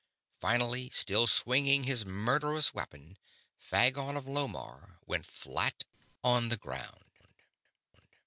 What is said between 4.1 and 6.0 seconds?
of Lomarr went flat